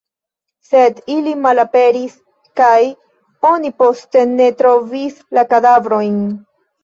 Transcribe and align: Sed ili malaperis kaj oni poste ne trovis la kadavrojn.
Sed 0.67 1.01
ili 1.15 1.33
malaperis 1.41 2.15
kaj 2.61 2.79
oni 3.49 3.71
poste 3.83 4.25
ne 4.31 4.47
trovis 4.63 5.19
la 5.39 5.45
kadavrojn. 5.55 6.19